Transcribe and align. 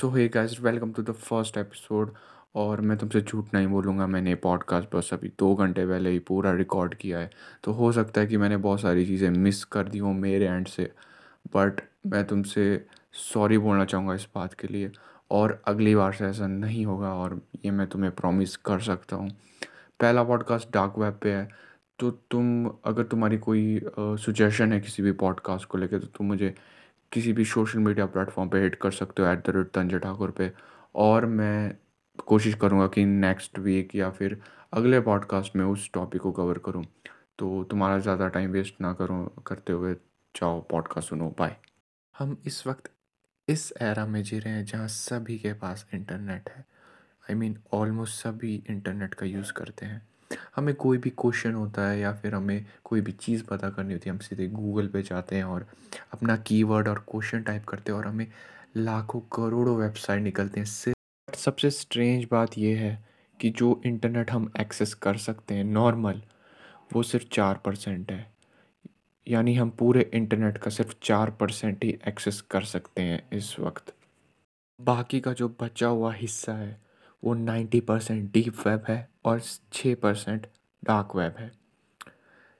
So 0.00 0.08
hey 0.10 0.26
guys 0.28 0.60
welcome 0.60 0.92
to 0.92 1.02
the 1.02 1.12
first 1.12 1.56
episode 1.58 2.12
और 2.54 2.80
मैं 2.80 2.96
तुमसे 2.98 3.20
झूठ 3.20 3.46
नहीं 3.54 3.66
बोलूँगा, 3.66 4.06
मैंने 4.06 4.34
पॉडकास्ट 4.34 4.94
बस 4.94 5.10
अभी 5.12 5.28
दो 5.38 5.54
घंटे 5.54 5.84
पहले 5.86 6.10
ही 6.10 6.18
पूरा 6.18 6.52
रिकॉर्ड 6.52 6.94
किया 6.94 7.18
है। 7.18 7.30
तो 7.64 7.72
हो 7.72 7.90
सकता 7.92 8.20
है 8.20 8.26
कि 8.26 8.36
मैंने 8.36 8.56
बहुत 8.56 8.80
सारी 8.80 9.04
चीज़ें 9.06 9.28
मिस 9.30 9.62
कर 9.64 9.88
दी 9.88 9.98
हों 9.98 10.12
मेरे 10.14 10.46
एंड 10.46 10.66
से। 10.66 10.90
बट 11.56 11.80
मैं 12.06 12.24
तुमसे 12.26 12.64
सॉरी 13.12 13.58
बोलना 13.58 13.84
चाहूँगा 13.84 14.14
इस 14.14 14.26
बात 14.34 14.54
के 14.54 14.68
लिए। 14.68 14.90
और 15.30 15.60
अगली 15.66 15.94
बार 15.94 16.12
से 16.12 16.24
ऐसा 16.26 16.46
नहीं 16.46 16.86
होगा 16.86 17.12
और 17.14 17.40
ये 17.64 17.70
मैं 17.70 17.86
तुम्हें 17.86 18.12
प्रॉमिस 18.14 18.56
कर 18.56 18.80
सकता 18.80 19.16
हूँ। 19.16 19.30
पहला 20.00 20.24
पॉडकास्ट 20.24 20.72
डार्क 20.72 20.98
वेब 20.98 21.18
पे 21.22 21.32
है। 21.32 21.48
तो 21.98 22.10
तुम, 22.10 22.66
अगर 22.84 23.02
तुम्हारी 23.02 23.38
कोई 23.38 23.80
सुजेशन 23.98 24.72
है 24.72 24.80
किसी 24.80 25.02
भी 25.02 25.12
पॉडकास्ट 25.24 25.68
को 25.68 25.78
लेकर 25.78 25.98
तो 25.98 26.06
तुम 26.06 26.26
मुझे 26.26 26.54
किसी 27.12 27.32
भी 27.32 27.44
सोशल 27.44 27.78
मीडिया 27.78 28.06
प्लेटफॉर्म 28.06 28.48
पे 28.48 28.60
हिट 28.62 28.74
कर 28.74 28.90
सकते 28.90 29.22
हो 29.22 29.28
at 29.28 29.46
the 29.46 29.56
rate 29.56 29.70
Tanjay 29.70 29.98
Thakur 29.98 30.30
पे। 30.30 30.52
और 30.94 31.26
मैं 31.26 31.74
कोशिश 32.26 32.54
करूँगा 32.54 32.86
कि 32.86 33.04
नेक्स्ट 33.04 33.58
वीक 33.58 33.94
या 33.94 34.10
फिर 34.10 34.40
अगले 34.72 35.00
पॉडकास्ट 35.00 35.56
में 35.56 35.64
उस 35.64 35.90
टॉपिक 35.94 36.22
को 36.22 36.32
कवर 36.32 36.58
करूँ। 36.58 36.84
तो 37.38 37.62
तुम्हारा 37.64 37.98
ज़्यादा 37.98 38.28
टाइम 38.28 38.50
वेस्ट 38.50 38.80
ना 38.80 38.92
करूँ, 38.92 39.28
करते 39.46 39.72
हुए 39.72 39.94
जाओ 40.34 40.60
पॉडकास्ट 40.60 41.08
सुनो 41.08 41.34
बाय 41.38 41.56
हम 42.14 42.36
इस 42.46 42.66
वक्त 42.66 42.90
इस 43.48 43.72
एरा 43.82 44.04
में 44.06 44.22
जी 44.22 44.38
रहे 44.38 44.52
हैं 44.54 44.64
जहाँ 44.64 44.88
सभी 44.88 45.38
के 45.38 45.52
पास 45.52 45.86
इंटरनेट 45.94 46.50
है। 46.50 46.64
आई 47.30 47.34
मीन 47.34 47.56
ऑलमोस्ट 47.72 48.22
सभी 48.22 48.54
इंटरनेट 48.70 49.14
का 49.14 49.26
यूज़ 49.26 49.52
करते 49.52 49.86
हैं। 49.86 50.06
हमें 50.56 50.74
कोई 50.74 50.98
भी 50.98 51.10
क्वेश्चन 51.10 51.54
होता 51.54 51.88
है 51.88 51.98
या 52.00 52.12
फिर 52.12 52.34
हमें 52.34 52.66
कोई 52.84 53.00
भी 53.00 53.12
चीज़ 53.12 53.44
पता 53.44 53.70
करनी 53.70 53.92
होती 53.92 54.08
है, 54.10 54.14
हम 54.14 54.18
सीधे 54.18 54.46
गूगल 54.46 54.88
पे 54.88 55.02
जाते 55.02 55.36
हैं 55.36 55.44
और 55.44 55.66
अपना 56.12 56.36
कीवर्ड 56.36 56.88
और 56.88 56.98
क्वेश्चन 57.10 57.42
टाइप 57.42 57.64
करते 57.64 57.92
हैं 57.92 57.98
और 57.98 58.06
हमें 58.06 58.26
लाखों 58.76 59.20
करोड़ों 59.32 59.76
वेबसाइट 59.76 60.22
निकलते 60.22 60.60
हैं। 60.60 60.66
सिर्फ़ 60.66 61.38
सबसे 61.38 61.70
स्ट्रेंज 61.70 62.26
बात 62.30 62.58
यह 62.58 62.78
है 62.78 63.04
कि 63.40 63.50
जो 63.50 63.80
इंटरनेट 63.86 64.30
हम 64.30 64.50
एक्सेस 64.60 64.94
कर 64.94 65.16
सकते 65.16 65.54
हैं 65.54 65.64
नॉर्मल 65.64 66.22
वो 66.92 67.02
सिर्फ़ 67.02 67.26
चार 67.32 67.60
परसेंट 67.64 68.12
है। 68.12 68.26
यानी 69.26 69.54
हम 69.54 69.70
पूरे 69.70 70.10
इंटरनेट 70.14 70.58
का 70.58 70.70
सिर्फ़ 70.70 70.94
चार 71.02 71.30
परसेंट 71.30 71.84
ही 71.84 71.90
एक्सेस 72.08 72.40
कर 72.40 72.64
सकते 72.64 73.02
हैं 73.02 73.28
इस 73.32 73.58
वक्त। 73.60 73.94
बाकी 74.80 75.20
का 75.20 75.32
जो 75.32 75.48
बचा 75.60 75.86
हुआ 75.86 76.12
हिस्सा 76.14 76.52
है 76.52 76.89
वो 77.22 77.34
नाइन्टी 77.34 77.80
परसेंट 77.80 78.30
डीप 78.32 78.66
वेब 78.66 78.84
है 78.88 79.08
और 79.24 79.40
छः 79.72 79.94
परसेंट 79.94 80.46
डार्क 80.82 81.16
वेब 81.16 81.34
है। 81.38 81.50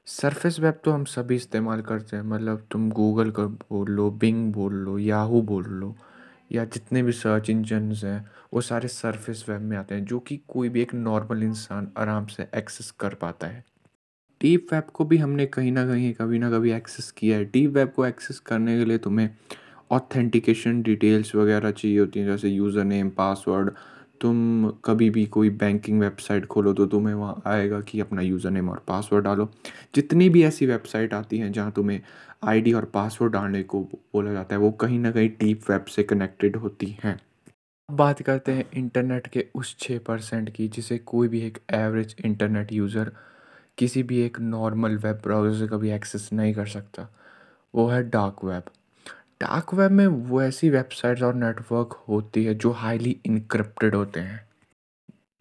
सरफेस 0.07 0.59
वेब 0.61 0.81
तो 0.85 0.91
हम 0.91 1.05
सभी 1.05 1.35
इस्तेमाल 1.35 1.81
करते 1.81 2.17
हैं 2.17 2.23
मतलब 2.23 2.67
तुम 2.71 2.91
गूगल 2.91 3.31
का 3.31 3.45
बोल 3.45 3.91
लो 3.91 4.11
बिंग 4.11 4.53
बोल 4.53 4.75
लो 4.75 4.99
याहू 4.99 5.43
बोल 5.43 5.65
लो 5.65 5.95
या 6.53 6.65
जितने 6.65 7.03
भी 7.03 7.13
सर्च 7.13 7.51
इंजन 7.51 7.93
हैं, 7.95 8.31
वो 8.55 8.61
सारे 8.61 8.89
सरफेस 8.89 9.45
वेब 9.49 9.61
में 9.61 9.77
आते 9.77 9.95
हैं, 9.95 10.05
जो 10.05 10.19
कि 10.19 10.37
कोई 10.49 10.69
भी 10.69 10.83
एक 10.83 10.95
नॉर्मल 10.95 11.43
इंसान 11.43 11.91
आराम 11.97 12.27
से 12.27 12.47
एक्सेस 12.55 12.91
कर 12.91 13.15
पाता 13.15 13.47
है। 13.47 13.65
डीप 14.41 14.73
वेब 14.73 14.85
को 14.85 15.05
भी 15.05 15.17
हमने 15.17 15.47
कहीं 15.47 15.73
ना 15.73 15.87
कहीं, 15.87 16.13
कभी 16.15 16.39
ना 16.39 16.51
कभी 16.51 16.73
एक्सेस 16.73 17.11
किया 17.11 17.37
है। 17.37 17.45
डीप 17.45 17.71
वेब 17.71 17.91
को 17.91 18.07
एक्सेस 18.07 18.39
करने 18.41 18.79
के 18.79 18.85
लिए 18.85 18.99
तुम्हें 18.99 19.29
ऑथेंटिकेशन 19.91 20.83
डिटेल्स 20.83 21.35
वगैरह 21.35 21.71
चाहिए 21.71 21.99
होती 21.99 22.21
हैं, 22.21 22.27
जैसे 22.27 22.49
यूज़र 22.49 22.85
नेम 22.85 23.11
पासवर्ड 23.11 23.71
तुम 24.21 24.71
कभी 24.85 25.09
भी 25.11 25.25
कोई 25.27 25.51
बैंकिंग 25.51 26.01
वेबसाइट 26.01 26.47
खोलो 26.47 26.73
तो 26.73 26.87
तुम्हें 26.87 27.15
वहाँ 27.15 27.43
आएगा 27.47 27.81
कि 27.81 28.01
अपना 28.01 28.23
यूज़र 28.23 28.51
नेम 28.51 28.69
और 28.71 28.83
पासवर्ड 28.89 29.25
डालो। 29.25 29.49
जितनी 29.95 30.29
भी 30.29 30.43
ऐसी 30.45 30.67
वेबसाइट 30.67 31.15
आती 31.15 31.39
हैं 31.39 31.51
जहाँ 31.53 31.73
तुम्हें 31.73 32.01
आईडी 32.45 32.73
और 32.73 32.85
पासवर्ड 32.85 33.33
डालने 33.33 33.63
को 33.63 33.81
बोला 33.83 34.33
जाता 34.33 34.55
है, 34.55 34.61
वो 34.61 34.71
कहीं 34.73 34.99
ना 34.99 35.11
कहीं 35.11 35.29
डीप 35.41 35.71
वेब 35.71 35.85
से 35.87 36.03
कनेक्टेड 36.03 36.57
होती 36.57 36.97
हैं। 37.05 37.15
अब 37.89 37.97
बात 37.97 38.23
करते 38.23 38.53
हैं 38.53 38.65
इंटरनेट 38.75 39.27
के 39.27 39.45
उस 39.55 39.77
छः 39.81 39.99
परसेंट 39.99 40.51
की, 40.51 40.69
जिसे 40.69 40.99
कोई 40.99 41.29
भी 41.29 41.41
एक 41.41 41.59
एवरेज 41.75 42.15
इंटरनेट 42.25 42.73
यूज़र 42.73 43.13
किसी 43.79 44.03
भी 44.03 44.21
एक 44.21 44.41
नॉर्मल 44.41 44.97
वेब 44.97 45.21
ब्राउज़र 45.23 45.59
से 45.59 45.67
कभी 45.69 45.91
एक्सेस 45.91 46.29
नहीं 46.33 46.55
कर 46.55 46.67
सकता। 46.69 47.09
वो 47.75 47.87
है 47.89 48.03
डार्क 48.11 48.45
वेब 48.45 48.71
डार्क 49.41 49.75
वेब 49.75 49.91
में 49.91 50.07
वो 50.07 50.43
ऐसी 50.43 50.71
वेबसाइट्स 50.71 51.23
और 51.23 51.35
नेटवर्क 51.35 51.93
होती 52.09 52.45
है 52.45 52.55
जो 52.55 52.71
हाईली 52.71 53.21
इनक्रिप्टेड 53.27 53.95
होते 53.95 54.21
हैं। 54.21 54.49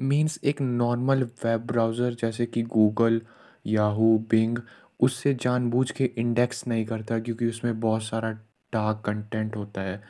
मीन्स 0.02 0.40
एक 0.44 0.62
नॉर्मल 0.62 1.24
वेब 1.46 1.66
ब्राउज़र 1.68 2.14
जैसे 2.14 2.46
कि 2.46 2.62
गूगल 2.64 3.22
याहू 3.66 4.18
बिंग 4.30 4.58
उससे 5.00 5.34
जानबूझ 5.34 5.92
के 5.92 6.06
इंडेक्स 6.18 6.68
नहीं 6.68 6.86
करता 6.86 7.20
क्योंकि 7.20 7.46
उसमें 7.46 7.80
बहुत 7.80 8.04
सारा 8.04 8.32
डार्क 8.74 9.02
कंटेंट 9.06 9.56
होता 9.56 9.82
है। 9.82 10.02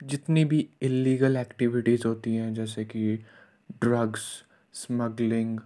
जितनी 0.00 0.44
भी 0.44 0.68
इलीगल 0.82 1.36
एक्टिविटीज़ 1.36 2.06
होती 2.06 2.36
हैं 2.36 2.54
जैसे 2.54 2.84
कि 2.84 3.16
ड्रग्स 3.80 4.44
स्मगलिंग 4.72 5.58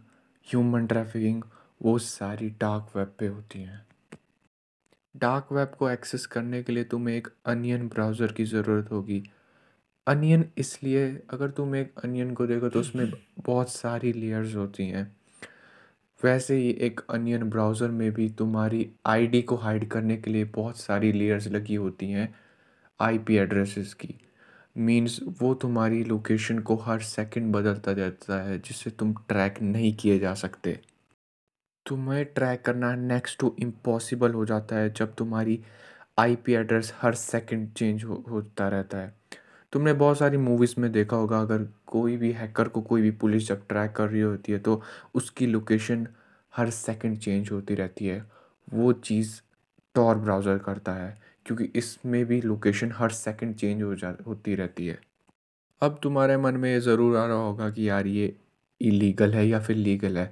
ह्यूमन 0.46 0.86
ट्रैफिकिंग 0.86 1.42
वो 1.82 1.98
सारी 1.98 2.50
डार्क 2.50 2.96
वेब 2.96 3.14
पे 3.18 3.26
होती 3.26 3.62
हैं। 3.62 3.86
डार्क 5.16 5.52
वेब 5.52 5.72
को 5.78 5.88
एक्सेस 5.90 6.26
करने 6.26 6.62
के 6.62 6.72
लिए 6.72 6.84
तुम्हें 6.84 7.16
एक 7.16 7.28
अनियन 7.46 7.88
ब्राउज़र 7.88 8.32
की 8.32 8.44
ज़रूरत 8.44 8.90
होगी। 8.90 9.22
अनियन 10.06 10.44
इसलिए, 10.58 11.06
अगर 11.30 11.50
तुम 11.50 11.76
एक 11.76 11.92
अनियन 12.04 12.32
को 12.34 12.46
देखो 12.46 12.68
तो 12.68 12.80
उसमें 12.80 13.10
बहुत 13.40 13.70
सारी 13.70 14.12
लेयर्स 14.12 14.54
होती 14.56 14.86
हैं। 14.88 15.16
वैसे 16.20 16.56
ही 16.56 16.70
एक 16.80 17.00
अनियन 17.10 17.42
ब्राउज़र 17.42 17.90
में 17.90 18.10
भी 18.12 18.28
तुम्हारी 18.28 18.88
आईडी 19.06 19.42
को 19.42 19.56
हाइड 19.56 19.88
करने 19.88 20.16
के 20.16 20.30
लिए 20.30 20.44
बहुत 20.54 20.78
सारी 20.78 21.12
लेयर्स 21.12 21.48
लगी 21.48 21.74
होती 21.74 22.10
हैं 22.10 22.34
आईपी 23.00 23.36
एड्रेसेस 23.36 23.94
की। 23.94 24.14
मींस 24.76 25.18
वो 25.40 25.52
तुम्हारी 25.54 26.02
लोकेशन 26.04 26.58
को 26.58 26.76
हर 26.76 27.00
सेकंड 27.00 27.52
बदलता 27.52 27.92
जाता 27.92 28.42
है, 28.42 28.58
जिससे 28.58 28.90
तुम 28.90 29.14
ट्रैक 29.28 29.60
नहीं 29.62 29.94
किए 29.94 30.18
जा 30.18 30.34
सकते। 30.34 30.78
तुम्हें 31.86 32.24
ट्रैक 32.26 32.64
करना 32.64 32.94
नेक्स्ट 32.96 33.38
टू 33.40 33.54
इम्पॉसिबल 33.60 34.32
हो 34.32 34.44
जाता 34.46 34.76
है 34.76 34.92
जब 34.92 35.14
तुम्हारी 35.14 35.58
आईपी 36.18 36.52
एड्रेस 36.54 36.92
हर 37.00 37.14
सेकंड 37.14 37.72
चेंज 37.72 38.04
हो, 38.04 38.24
होता 38.30 38.68
रहता 38.68 38.98
है। 38.98 39.14
तुमने 39.72 39.92
बहुत 39.94 40.18
सारी 40.18 40.36
मूवीज़ 40.38 40.74
में 40.78 40.90
देखा 40.92 41.16
होगा, 41.16 41.40
अगर 41.40 41.66
कोई 41.86 42.16
भी 42.16 42.30
हैकर 42.32 42.68
को 42.68 42.80
कोई 42.82 43.02
भी 43.02 43.10
पुलिस 43.12 43.48
जब 43.48 43.66
ट्रैक 43.68 43.92
कर 43.92 44.08
रही 44.08 44.20
होती 44.20 44.52
है 44.52 44.58
तो 44.58 44.80
उसकी 45.14 45.46
लोकेशन 45.46 46.06
हर 46.52 46.70
सेकंड 46.72 47.18
चेंज 47.18 47.50
होती 47.52 47.74
रहती 47.74 48.06
है। 48.06 48.24
वो 48.68 48.92
चीज़ 48.94 49.40
टॉर 49.94 50.16
ब्राउज़र 50.16 50.58
करता 50.58 50.92
है, 50.92 51.14
क्योंकि 51.46 51.64
इसमें 51.76 52.24
भी 52.26 52.40
लोकेशन 52.42 52.92
हर 52.94 53.10
सेकंड 53.10 53.54
चेंज 53.54 53.82
हो 53.82 53.94
जा, 53.94 54.14
होती 54.26 54.54
रहती 54.54 54.86
है। 54.86 54.98
अब 55.82 55.98
तुम्हारे 56.02 56.36
मन 56.36 56.56
में 56.56 56.70
ये 56.70 56.80
ज़रूर 56.80 57.16
आ 57.16 57.24
रहा 57.26 57.36
होगा 57.38 57.70
कि 57.70 57.88
यार 57.88 58.06
ये 58.06 58.34
इलीगल 58.80 59.34
है 59.34 59.46
या 59.46 59.60
फिर 59.60 59.76
लीगल 59.76 60.18
है। 60.18 60.30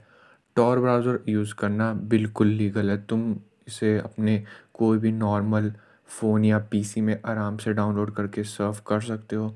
टॉर 0.57 0.79
ब्राउज़र 0.81 1.19
यूज़ 1.29 1.55
करना 1.55 1.93
बिल्कुल 2.11 2.49
है 2.91 2.97
तुम 3.07 3.35
इसे 3.69 3.97
अपने 3.99 4.43
कोई 4.75 4.99
भी 4.99 5.13
नॉर्मल 5.13 5.73
फ़ोन 6.09 6.45
या 6.45 6.59
पीसी 6.71 7.01
में 7.01 7.19
आराम 7.25 7.57
से 7.57 7.73
डाउनलोड 7.73 8.15
करके 8.15 8.45
सर्व 8.45 8.81
कर 8.87 9.01
सकते 9.01 9.37
हो। 9.37 9.55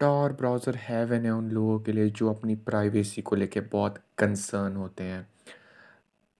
टॉर 0.00 0.32
ब्राउज़र 0.32 0.76
है 0.78 1.04
है 1.06 1.30
उन 1.30 1.50
लोगों 1.50 1.78
के 1.80 1.92
लिए 1.92 2.10
जो 2.10 2.32
अपनी 2.32 2.54
प्राइवेसी 2.66 3.22
को 3.22 3.36
लेके 3.36 3.60
बहुत 3.62 3.98
कंसर्न 4.18 4.76
होते 4.76 5.04
हैं। 5.04 5.26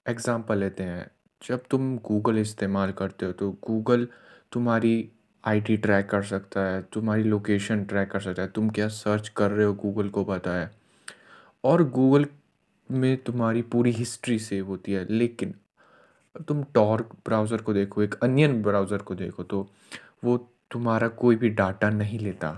एग्ज़ाम्पल 0.07 0.59
लेते 0.59 0.83
हैं, 0.83 1.11
जब 1.43 1.63
तुम 1.71 1.97
गूगल 1.99 2.39
इस्तेमाल 2.39 2.93
करते 2.93 3.27
हो 3.27 3.33
तो 3.33 3.51
गूगल 3.67 4.07
तुम्हारी 4.53 5.11
आईडी 5.45 5.77
ट्रैक 5.77 6.09
कर 6.11 6.23
सकता 6.25 6.61
है, 6.63 6.83
तुम्हारी 6.93 7.23
लोकेशन 7.25 7.85
ट्रैक 7.85 8.11
कर 8.11 8.21
सकता 8.21 8.43
है, 8.43 8.49
तुम 8.49 8.71
क्या 8.71 8.89
सर्च 8.89 9.29
कर 9.29 9.51
रहे 9.51 9.67
हो 9.67 9.75
गूगल 9.75 10.09
को 10.09 10.25
पता 10.25 10.55
है। 10.55 10.71
और 11.65 11.83
गूगल 11.91 12.25
में 12.91 13.17
तुम्हारी 13.19 13.63
पूरी 13.65 13.91
हिस्ट्री 13.93 14.39
सेव 14.39 14.67
होती 14.67 14.93
है, 14.93 15.07
लेकिन 15.11 15.55
तुम 16.49 16.63
टॉर्क 16.75 17.17
ब्राउज़र 17.27 17.63
को 17.63 17.73
देखो, 17.75 18.03
एक 18.03 18.15
अनियन 18.15 18.63
ब्राउज़र 18.63 18.99
को 18.99 19.15
देखो 19.15 19.43
तो 19.45 19.69
वो 20.25 20.37
तुम्हारा 20.71 21.09
कोई 21.09 21.37
भी 21.37 21.49
डाटा 21.51 21.91
नहीं 21.91 22.19
लेता। 22.19 22.51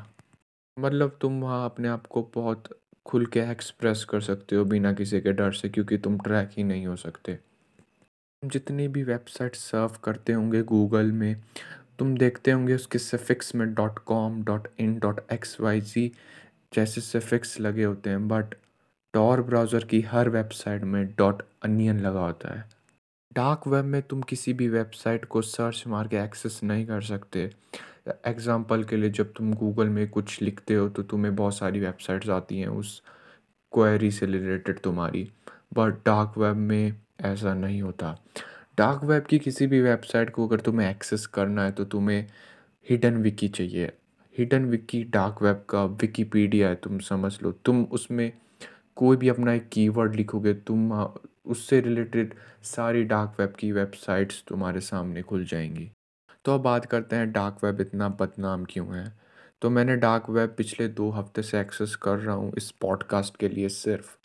मतलब 0.77 1.17
तुम 1.21 1.41
वहाँ 1.41 1.65
अपने 1.65 1.89
आप 1.89 2.07
को 2.07 2.23
बहुत 2.35 2.69
खुल 3.07 3.27
के 3.27 3.41
एक्सप्रेस 3.51 4.05
कर 4.05 4.21
सकते 4.21 4.57
हो 4.57 4.65
बिना 4.65 4.93
किसी 4.93 5.21
के 5.21 5.33
डर 5.33 5.53
से, 5.53 5.69
क्योंकि 5.69 5.99
तुम 5.99 6.19
ट्रैक 6.19 6.51
ही 6.57 6.65
नहीं 6.65 6.87
हो 6.87 6.97
सकते। 6.97 7.39
जितनी 8.43 8.89
भी 8.89 9.03
वेबसाइट 9.03 9.55
सर्व 9.57 9.97
करते 10.05 10.33
होंगे 10.33 10.63
गूगल 10.65 11.13
में, 11.13 11.43
तुम 11.99 12.17
देखते 12.17 12.51
होंगे 12.51 12.75
उसके 12.75 12.99
सेफिक्स 12.99 13.55
में 13.55 13.73
dot 13.75 13.99
com 14.07 14.43
dot 14.45 14.69
in 14.81 14.99
dot 14.99 15.21
x 15.33 15.61
y 15.61 15.81
z 15.83 16.11
जैसे 16.73 17.01
सेफिक्स 17.01 17.59
लगे 17.61 17.85
होते 17.85 18.11
हैं 18.11 18.27
बट 18.29 18.55
टॉर 19.15 19.41
ब्राउज़र 19.43 19.85
की 19.85 20.01
हर 20.01 20.29
वेबसाइट 20.29 20.83
में 20.85 21.07
डॉट 21.19 21.43
अनियन 21.63 22.01
लगा 22.01 22.21
होता 22.21 22.55
है। 22.55 22.65
डार्क 23.33 23.67
वेब 23.69 23.85
में 23.85 24.01
तुम 24.03 24.21
किसी 24.23 24.53
भी 24.53 24.69
वेबसाइट 24.69 25.25
को 25.25 25.43
सर्च 25.43 25.83
मार 25.87 26.09
के 26.09 26.17
एक्सेस 26.17 26.61
नहीं 26.63 26.87
कर 26.87 27.01
सकते। 27.03 27.51
एग्ज़ाम्पल 28.27 28.85
के 28.85 28.97
लिए 28.97 29.11
जब 29.11 29.33
तुम 29.33 29.53
गूगल 29.55 29.89
में 29.89 30.09
कुछ 30.11 30.41
लिखते 30.43 30.75
हो 30.75 30.89
तो 30.89 31.03
तुम्हें 31.03 31.35
बहुत 31.37 31.57
सारी 31.57 31.81
वेबसाइट्स 31.81 32.29
आती 32.31 32.59
हैं 32.61 32.69
उस 32.69 33.01
क्वेरी 33.73 34.11
से 34.11 34.27
रिलेटेड 34.27 34.79
तुम्हारी, 34.81 35.29
बट 35.75 35.95
डार्क 36.07 36.39
वेब 36.39 36.57
में 36.57 36.95
ऐसा 37.23 37.55
नहीं 37.55 37.83
होता। 37.83 38.17
डार्क 38.79 39.05
वेब 39.05 39.25
की 39.25 39.39
किसी 39.39 39.67
भी 39.67 39.81
वेबसाइट 39.81 40.31
को 40.31 40.47
अगर 40.47 40.61
तुम्हें 40.61 40.89
एक्सेस 40.91 41.27
करना 41.29 41.65
है 41.65 41.73
तो 41.73 41.85
तुम्हें 41.87 42.27
हिडन 42.87 43.17
विकी 43.17 43.49
चाहिए। 43.51 43.93
हिडन 44.35 44.65
विकी 44.65 45.03
डार्क 45.07 45.43
वेब 45.43 45.65
का 45.71 45.85
विकीपीडिया 45.85 46.69
है, 46.69 46.75
तुम 46.75 46.99
समझ 47.01 47.39
लो। 47.43 47.53
तुम 47.65 47.83
उसमें 47.85 48.33
कोई 49.01 49.17
भी 49.17 49.29
अपना 49.29 49.53
एक 49.53 49.69
कीवर्ड 49.69 50.15
लिखोगे, 50.15 50.55
तुम 50.55 50.93
उससे 51.47 51.81
रिलेटेड 51.81 52.35
सारी 52.65 53.05
डार्क 53.05 53.37
वेब 53.41 53.53
की 53.59 53.71
वेबसाइट्स 53.73 54.43
तुम्हारे 54.49 54.81
सामने 54.81 55.23
खुल 55.23 55.45
जाएँगी। 55.45 55.91
तो 56.45 56.55
अब 56.55 56.61
बात 56.61 56.87
करते 56.87 57.17
हैं 57.17 57.31
डार्क 57.33 57.65
वेब 57.65 57.81
इतना 57.81 58.09
बदनाम 58.21 58.65
क्यों 58.65 58.95
है? 58.97 59.13
तो 59.63 59.71
मैंने 59.71 59.97
डार्क 59.97 60.29
वेब 60.31 60.55
पिछले 60.59 60.89
दो 60.89 61.11
हफ़्ते 61.11 61.43
से 61.43 61.61
एक्सेस 61.61 61.95
कर 61.97 62.19
रहा 62.19 62.35
हूँ 62.35 62.53
इस 62.57 62.71
पॉडकास्ट 62.71 63.37
के 63.37 63.49
लिए 63.49 63.69
सिर्फ़, 63.69 64.17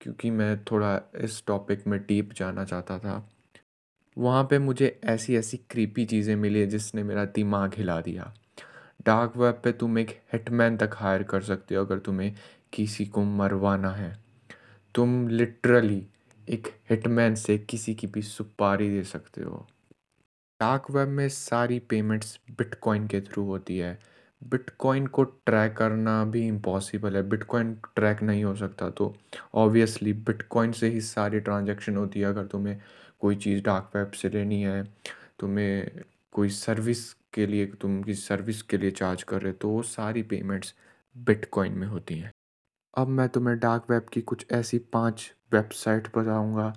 क्योंकि 0.00 0.30
मैं 0.30 0.56
थोड़ा 0.64 1.00
इस 1.20 1.42
टॉपिक 1.46 1.86
में 1.86 1.98
डीप 2.00 2.32
जाना 2.32 2.64
चाहता 2.64 2.98
था। 2.98 3.28
वहाँ 4.16 4.44
पे 4.44 4.58
मुझे 4.58 4.98
ऐसी 5.04 5.36
ऐसी 5.36 5.56
क्रीपी 5.70 6.04
चीज़ें 6.04 6.34
मिली 6.36 6.66
जिसने 6.66 7.02
मेरा 7.02 7.24
दिमाग 7.24 7.74
हिला 7.76 8.00
दिया। 8.00 8.32
डार्क 9.06 9.36
वेब 9.36 9.60
पे 9.64 9.72
तुम 9.72 9.98
एक 9.98 10.10
हिटमैन 10.32 10.76
तक 10.76 10.90
हायर 10.94 11.22
कर 11.22 11.42
सकते 11.42 11.74
हो, 11.74 11.84
अगर 11.84 11.98
तुम्हें 11.98 12.34
किसी 12.76 13.06
को 13.06 13.22
मरवाना 13.24 13.90
है। 13.90 14.16
तुम 14.94 15.28
लिटरली 15.28 16.06
एक 16.48 16.68
हिटमैन 16.90 17.34
से 17.34 17.58
किसी 17.58 17.94
की 17.94 18.06
भी 18.06 18.22
सुपारी 18.22 18.88
दे 18.90 19.02
सकते 19.04 19.42
हो। 19.42 19.66
डार्क 20.60 20.90
वेब 20.90 21.08
में 21.08 21.28
सारी 21.28 21.78
पेमेंट्स 21.78 22.38
बिटकॉइन 22.50 23.06
के 23.06 23.20
थ्रू 23.20 23.44
होती 23.44 23.78
है। 23.78 23.98
बिटकॉइन 24.42 25.06
को 25.06 25.24
ट्रैक 25.24 25.76
करना 25.76 26.24
भी 26.24 26.46
इम्पॉसिबल 26.48 27.16
है। 27.16 27.22
बिटकॉइन 27.28 27.74
ट्रैक 27.94 28.22
नहीं 28.22 28.44
हो 28.44 28.54
सकता 28.56 28.90
तो 28.90 29.14
ऑब्वियसली 29.54 30.12
बिटकॉइन 30.12 30.72
से 30.72 30.88
ही 30.88 31.00
सारी 31.00 31.40
ट्रांजैक्शन 31.40 31.96
होती 31.96 32.20
है। 32.20 32.26
अगर 32.26 32.46
तुम्हें 32.46 32.80
कोई 33.20 33.36
चीज़ 33.36 33.62
डार्क 33.62 33.96
वेब 33.96 34.10
से 34.10 34.28
लेनी 34.28 34.62
है, 34.62 34.82
तुम्हें 35.38 36.02
कोई 36.32 36.48
सर्विस 36.48 37.12
के 37.34 37.46
लिए, 37.46 37.66
तुम 37.66 38.02
किसी 38.02 38.22
सर्विस 38.22 38.62
के 38.62 38.78
लिए 38.78 38.90
चार्ज 38.90 39.22
कर 39.22 39.42
रहे 39.42 39.52
हो 39.52 39.58
तो 39.60 39.70
वो 39.70 39.82
सारी 39.82 40.22
पेमेंट्स 40.22 40.74
बिटकॉइन 41.16 41.72
में 41.72 41.86
होती 41.86 42.14
हैं। 42.14 42.32
अब 42.96 43.08
मैं 43.08 43.28
तुम्हें 43.28 43.58
डार्क 43.58 43.84
वेब 43.90 44.06
की 44.12 44.20
कुछ 44.22 44.46
ऐसी 44.52 44.78
पाँच 44.92 45.30
वेबसाइट 45.52 46.08
बताऊँगा, 46.16 46.72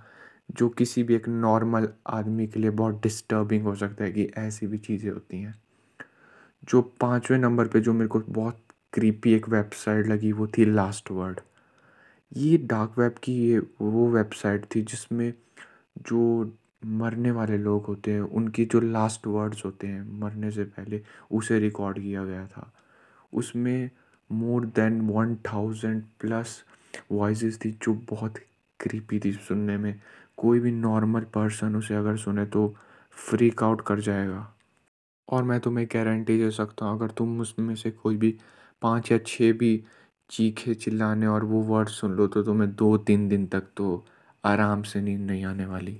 जो 0.51 0.69
किसी 0.69 1.03
भी 1.03 1.15
एक 1.15 1.27
नॉर्मल 1.29 1.87
आदमी 2.07 2.47
के 2.47 2.59
लिए 2.59 2.69
बहुत 2.71 3.01
डिस्टर्बिंग 3.03 3.63
हो 3.63 3.75
सकता 3.75 4.03
है 4.03 4.11
कि 4.11 4.31
ऐसी 4.37 4.67
भी 4.67 4.77
चीज़ें 4.77 5.11
होती 5.11 5.41
हैं। 5.41 5.55
जो 6.63 6.81
पाँचवें 7.01 7.37
नंबर 7.37 7.67
पे 7.67 7.79
जो 7.79 7.93
मेरे 7.93 8.07
को 8.07 8.19
बहुत 8.29 8.61
क्रीपी 8.93 9.33
एक 9.33 9.49
वेबसाइट 9.49 10.07
लगी, 10.07 10.31
वो 10.31 10.47
थी 10.47 10.65
लास्ट 10.65 11.11
वर्ड 11.11 11.39
ये 12.31 12.57
डार्क 12.57 12.99
वेब 12.99 13.15
की 13.23 13.33
ये, 13.33 13.59
वो 13.81 14.07
वेबसाइट 14.09 14.65
थी 14.75 14.81
जिसमें 14.81 15.33
जो 16.01 16.53
मरने 16.85 17.31
वाले 17.31 17.57
लोग 17.57 17.85
होते 17.85 18.11
हैं, 18.11 18.21
उनकी 18.21 18.65
जो 18.65 18.79
लास्ट 18.79 19.27
वर्ड्स 19.27 19.65
होते 19.65 19.87
हैं, 19.87 20.03
मरने 20.19 20.51
से 20.51 20.63
पहले, 20.65 21.01
उसे 21.31 21.59
रिकॉर्ड 21.59 21.99
किया 21.99 22.23
गया 22.25 22.45
था। 22.47 22.71
उसमें 23.33 23.89
more 24.29 24.65
than 24.65 25.01
one 25.09 25.35
thousand 25.47 26.03
plus 26.19 26.63
voice 27.11 27.59
थी 27.65 27.71
जो 27.83 27.93
बहुत 28.09 28.37
क्रीपी 28.79 29.19
थी 29.19 29.31
सुनने 29.33 29.77
में। 29.77 29.99
कोई 30.37 30.59
भी 30.59 30.71
नॉर्मल 30.71 31.21
पर्सन 31.33 31.75
उसे 31.75 31.95
अगर 31.95 32.17
सुने 32.17 32.45
तो 32.45 32.67
फ्रीक 33.17 33.63
आउट 33.63 33.81
कर 33.81 33.99
जाएगा। 33.99 34.47
और 35.29 35.43
मैं 35.43 35.59
तुम्हें 35.59 35.87
गारंटी 35.93 36.37
दे 36.37 36.51
सकता 36.51 36.85
हूँ, 36.85 36.97
अगर 36.97 37.11
तुम 37.11 37.39
उसमें 37.41 37.73
से 37.75 37.91
कोई 37.91 38.17
भी 38.17 38.35
पाँच 38.81 39.11
या 39.11 39.17
छः 39.17 39.51
भी 39.53 39.83
चीखे 40.29 40.73
चिल्लाने 40.75 41.27
और 41.27 41.43
वो 41.43 41.61
वर्ड 41.63 41.89
सुन 41.89 42.11
लो 42.11 42.27
तो 42.27 42.43
तुम्हें 42.43 42.71
दो 42.75 42.97
तीन 42.97 43.27
दिन 43.29 43.45
तक 43.47 43.67
तो 43.77 44.05
आराम 44.43 44.81
से 44.81 45.01
नींद 45.01 45.21
नहीं 45.21 45.43
आने 45.45 45.65
वाली। 45.65 45.99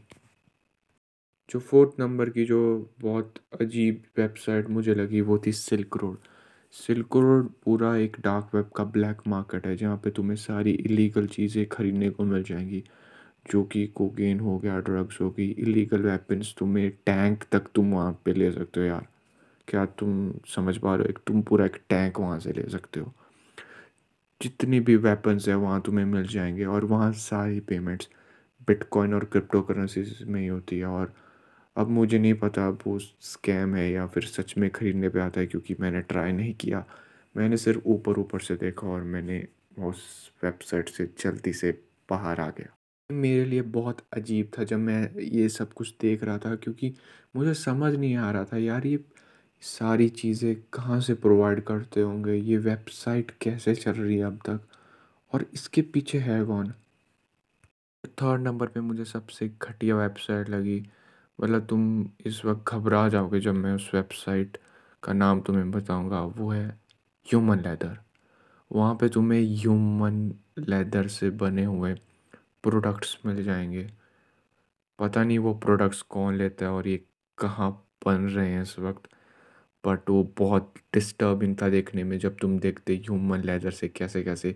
जो 1.49 1.59
फोर्थ 1.59 1.99
नंबर 1.99 2.29
की 2.29 2.45
जो 2.45 2.59
बहुत 3.01 3.33
अजीब 3.61 4.03
वेबसाइट 4.17 4.69
मुझे 4.69 4.93
लगी 4.95 5.21
वो 5.21 5.37
थी 5.45 5.51
सिल्क 5.51 5.97
रोड 5.97 6.17
सिल्क 6.74 7.16
रोड 7.16 7.48
पूरा 7.63 7.95
एक 7.98 8.18
डार्क 8.21 8.50
वेब 8.56 8.69
का 8.75 8.83
ब्लैक 8.86 9.21
मार्केट 9.27 9.66
है, 9.68 9.75
जहाँ 9.77 9.95
पे 10.04 10.10
तुम्हें 10.12 10.36
सारी 10.38 10.71
इलीगल 10.71 11.27
चीज़ें 11.27 11.66
खरीदने 11.68 12.10
को 12.10 12.24
मिल 12.24 12.44
जाएँगी, 12.44 12.83
जो 13.51 13.63
कि 13.66 13.86
कोकेन 13.95 14.39
हो 14.39 14.57
गया 14.60 14.80
ड्रग्स 14.81 15.19
हो 15.21 15.30
गई 15.31 15.48
इलीगल 15.60 16.01
वेपन्स 16.01 16.54
तुम्हें 16.60 16.89
टैंक 17.06 17.44
तक 17.51 17.68
तुम 17.75 17.92
वहाँ 17.94 18.12
पे 18.25 18.33
ले 18.33 18.51
सकते 18.51 18.80
हो 18.80 18.86
यार। 18.86 19.07
क्या 19.68 19.86
तुम 20.00 20.31
समझ 20.48 20.77
पा 20.77 20.95
रहे 20.95 21.04
हो? 21.04 21.10
एक 21.10 21.19
तुम 21.27 21.42
पूरा 21.44 21.66
एक 21.66 21.77
टैंक 21.89 22.19
वहाँ 22.19 22.39
से 22.39 22.54
ले 22.54 22.69
सकते 22.72 23.00
हो। 23.00 23.13
जितनी 24.42 24.80
भी 24.80 24.95
वेपन्स 24.98 25.48
है 25.50 25.56
वहाँ 25.56 25.81
तुम्हें 25.81 26.06
मिल 26.06 26.27
जाएँगे, 26.27 26.65
और 26.65 26.86
वहाँ 26.86 27.12
सारी 27.13 27.60
पेमेंट्स 27.62 28.10
बिटकॉइन 28.68 29.13
और 29.13 29.25
क्रिप्टो 29.25 29.62
करेंसी 29.63 30.04
में 30.27 30.42
ही 30.42 30.48
होती 30.48 30.80
है, 30.80 30.86
और 30.86 31.13
अब 31.79 31.89
मुझे 31.89 32.19
नहीं 32.19 32.33
पता 32.33 32.67
वो 32.69 32.97
स्कैम 32.99 33.75
है 33.75 33.89
या 33.91 34.05
फिर 34.07 34.23
सच 34.23 34.53
में 34.57 34.69
ख़रीदने 34.69 35.09
पे 35.09 35.19
आता 35.19 35.39
है 35.39 35.47
क्योंकि 35.47 35.75
मैंने 35.79 36.01
ट्राई 36.01 36.31
नहीं 36.31 36.53
किया। 36.53 36.83
मैंने 37.35 37.57
सिर्फ़ 37.57 37.87
ऊपर 37.87 38.19
ऊपर 38.19 38.39
से 38.39 38.55
देखा 38.55 38.87
और 38.87 39.03
मैंने 39.03 39.47
उस 39.79 40.31
वेबसाइट 40.43 40.89
से 40.89 41.05
जल्दी 41.19 41.53
से 41.53 41.71
बाहर 42.09 42.39
आ 42.41 42.49
गया। 42.49 42.75
मेरे 43.09 43.45
लिए 43.45 43.61
बहुत 43.61 43.97
अजीब 44.13 44.51
था 44.59 44.63
जब 44.63 44.79
मैं 44.79 45.19
ये 45.21 45.47
सब 45.49 45.73
कुछ 45.73 45.93
देख 46.01 46.23
रहा 46.23 46.37
था 46.37 46.55
क्योंकि 46.55 46.93
मुझे 47.35 47.53
समझ 47.53 47.93
नहीं 47.95 48.15
आ 48.15 48.31
रहा 48.31 48.43
था, 48.43 48.57
यार, 48.57 48.87
ये 48.87 48.99
सारी 49.63 50.09
चीज़ें 50.09 50.55
कहाँ 50.73 50.99
से 51.01 51.13
प्रोवाइड 51.13 51.63
करते 51.63 52.01
होंगे? 52.01 52.33
ये 52.33 52.57
वेबसाइट 52.57 53.31
कैसे 53.41 53.75
चल 53.75 53.91
रही 53.91 54.17
है 54.17 54.23
अब 54.23 54.39
तक? 54.45 54.61
और 55.33 55.45
इसके 55.53 55.81
पीछे 55.93 56.19
है 56.19 56.43
कौन? 56.45 56.73
थर्ड 58.03 58.41
नंबर 58.41 58.67
पे 58.67 58.79
मुझे 58.81 59.05
सबसे 59.05 59.49
घटिया 59.61 59.95
वेबसाइट 59.95 60.49
लगी। 60.49 60.79
मतलब 61.39 61.65
तुम 61.65 62.09
इस 62.25 62.44
वक्त 62.45 62.71
घबरा 62.74 63.07
जाओगे 63.09 63.39
जब 63.39 63.56
मैं 63.56 63.74
उस 63.74 63.89
वेबसाइट 63.94 64.57
का 65.03 65.13
नाम 65.13 65.41
तुम्हें 65.41 65.69
बताऊँगा। 65.71 66.21
वो 66.21 66.50
है 66.51 66.68
ह्यूमन 67.27 67.59
लेदर 67.59 67.97
वहाँ 68.71 68.95
पे 68.95 69.09
तुम्हें 69.09 69.41
ह्यूमन 69.41 70.18
लेदर 70.59 71.07
से 71.07 71.30
बने 71.30 71.63
हुए 71.65 71.94
प्रोडक्ट्स 72.63 73.18
मिल 73.25 73.44
जाएँगे। 73.44 73.89
पता 75.00 75.24
नहीं 75.24 75.39
वो 75.39 75.53
प्रोडक्ट्स 75.53 76.01
कौन 76.01 76.36
लेता 76.38 76.65
है 76.65 76.71
और 76.71 76.88
ये 76.88 76.97
कहाँ 77.38 77.71
बन 78.06 78.27
रहे 78.30 78.50
हैं 78.50 78.62
इस 78.62 78.77
वक्त 78.80 79.09
बट 79.83 80.09
वो 80.09 80.24
बहुत 80.38 80.74
डिस्टर्बिंग 80.94 81.56
था 81.62 81.69
देखने 81.69 82.03
में 82.03 82.18
जब 82.19 82.36
तुम 82.41 82.57
देखते 82.59 82.95
ह्यूमन 82.95 83.44
लेदर 83.44 83.71
से 83.71 83.88
कैसे 83.88 84.24
कैसे 84.24 84.51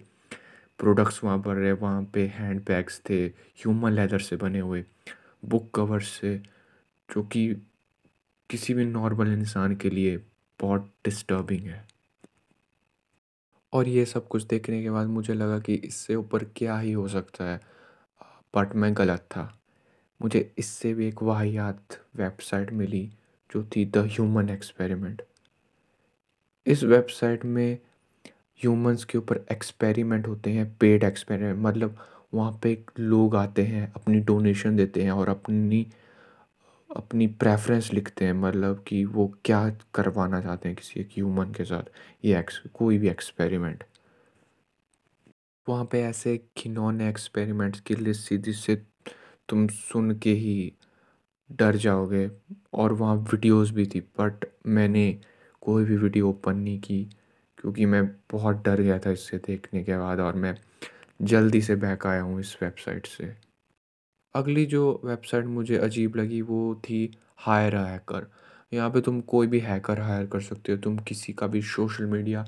प्रोडक्ट्स 0.80 1.24
वहाँ 1.24 1.39
पर 1.39 1.56
रहे। 1.56 1.71
वहाँ 1.71 2.03
पे 2.13 2.25
हैंड 2.35 2.62
बैग्स 2.68 3.01
थे 3.09 3.25
ह्यूमन 3.25 3.91
लेदर 3.91 4.19
से 4.19 4.35
बने 4.35 4.59
हुए। 4.59 4.83
बुक 5.45 5.71
कवर्स 5.75 6.07
से 6.12 6.41
जो 7.15 7.23
कि 7.23 7.55
किसी 8.50 8.73
भी 8.73 8.85
नॉर्मल 8.85 9.28
इंसान 9.28 9.75
के 9.75 9.89
लिए 9.89 10.18
बहुत 10.61 10.94
डिस्टर्बिंग 11.06 11.61
है। 11.61 11.87
और 13.73 13.87
ये 13.87 14.06
सब 14.06 14.28
कुछ 14.28 14.44
देखने 14.44 14.83
के 14.83 14.89
बाद 14.89 15.07
मुझे 15.07 15.33
लगा 15.33 15.59
कि 15.59 15.73
इससे 15.73 16.16
ऊपर 16.16 16.44
क्या 16.44 16.80
ही 16.80 16.92
हो 16.92 17.07
सकता 17.07 17.45
है। 17.45 17.61
बट 18.56 18.75
मैं 18.75 18.97
गलत 18.97 19.19
था। 19.19 19.59
मुझे 20.21 20.54
इससे 20.57 20.94
भी 20.94 21.07
एक 21.07 21.23
वाहियात 21.23 22.01
वेबसाइट 22.16 22.71
मिली, 22.71 23.11
जो 23.54 23.63
थी 23.63 23.85
द 23.85 23.97
ह्यूमन 23.97 24.49
एक्सपेरिमेंट। 24.49 25.21
इस 26.68 26.83
वेबसाइट 26.83 27.45
में 27.45 27.78
ह्यूमंस 28.30 29.06
के 29.06 29.18
ऊपर 29.18 29.45
एक्सपेरिमेंट 29.51 30.28
होते 30.28 30.51
हैं, 30.51 30.78
पेड 30.78 31.04
एक्सपेरिमेंट 31.04 31.57
मतलब 31.59 31.97
वहाँ 32.33 32.59
पे 32.63 32.85
लोग 32.99 33.35
आते 33.35 33.63
हैं, 33.63 33.94
अपनी 33.94 34.19
डोनेशन 34.19 34.75
देते 34.75 35.04
हैं 35.04 35.11
और 35.11 35.30
अपनी 35.30 35.87
अपनी 36.94 37.28
प्रेफरेंस 37.42 37.92
लिखते 37.94 38.26
हैं 38.26 38.33
मतलब 38.33 38.83
कि 38.88 39.04
वो 39.06 39.28
क्या 39.45 39.68
करवाना 39.94 40.42
चाहते 40.42 40.69
हैं 40.69 40.76
किसी 40.78 41.00
एक 41.00 41.09
ह्यूमन 41.16 41.54
के 41.54 41.66
साथ, 41.66 41.83
ये 42.26 42.38
एक्स 42.40 42.62
कोई 42.73 42.97
भी 42.97 43.09
एक्सपेरिमेंट 43.09 43.83
वहाँ 45.68 45.85
पे 45.92 46.02
ऐसे 46.04 46.38
खिलौने 46.57 47.07
एक्सपेरिमेंट्स 47.09 47.80
की 47.80 47.95
लिस्ट 47.95 48.30
थी 48.31 48.38
जिससे 48.38 48.76
तुम 49.50 49.68
सुन 49.68 50.12
के 50.19 50.31
ही 50.33 50.73
डर 51.50 51.76
जाओगे। 51.76 52.30
और 52.73 52.94
वहाँ 52.94 53.16
वीडियोस 53.31 53.71
भी 53.71 53.85
थी 53.85 54.00
बट 54.19 54.45
मैंने 54.68 55.06
कोई 55.62 55.85
भी 55.85 55.97
वीडियो 55.97 56.30
ओपन 56.30 56.57
नहीं 56.57 56.80
की, 56.80 57.04
क्योंकि 57.57 57.85
मैं 57.85 58.06
बहुत 58.31 58.64
डर 58.66 58.81
गया 58.81 59.00
था 59.00 59.12
इससे 59.12 59.38
देखने 59.38 59.83
के 59.83 59.97
बाद 59.97 60.19
और 60.19 60.35
मैं 60.35 60.56
जल्दी 61.21 61.62
से 61.62 61.76
बैक 61.76 62.06
आया 62.07 62.21
हूँ 62.21 62.40
इस 62.40 62.57
वेबसाइट 62.62 63.07
से। 63.07 63.33
अगली 64.35 64.66
जो 64.66 65.02
वेबसाइट 65.06 65.45
मुझे 65.45 65.78
अजीब 65.78 66.16
लगी 66.16 66.42
वो 66.42 66.75
थी 66.85 67.09
हायर 67.37 67.75
हैकर। 67.75 68.28
यहाँ 68.71 68.90
पे 68.92 69.02
तुम 69.02 69.19
कोई 69.21 69.47
भी 69.47 69.59
हैकर 69.59 69.99
हायर 69.99 70.25
कर 70.28 70.42
सकते 70.42 70.71
हो, 70.71 70.78
तुम 70.78 70.97
किसी 70.99 71.33
का 71.33 71.47
भी 71.47 71.61
सोशल 71.61 72.06
मीडिया 72.06 72.45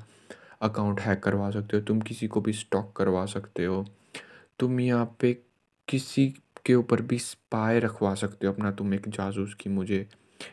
अकाउंट 0.62 1.00
हैक 1.00 1.22
करवा 1.22 1.50
सकते 1.50 1.76
हो, 1.76 1.82
तुम 1.82 2.00
किसी 2.00 2.28
को 2.28 2.40
भी 2.40 2.52
स्टॉक 2.52 2.92
करवा 2.96 3.24
सकते 3.26 3.64
हो, 3.64 3.84
तुम 4.58 4.80
यहाँ 4.80 5.16
पे 5.20 5.32
किसी 5.88 6.28
के 6.66 6.74
ऊपर 6.74 7.02
भी 7.02 7.18
स्पाई 7.18 7.78
रखवा 7.80 8.14
सकते 8.14 8.46
हो, 8.46 8.52
अपना 8.52 8.70
तुम 8.72 8.94
एक 8.94 9.08
जासूस 9.08 9.54
की 9.54 9.70
मुझे 9.70 10.06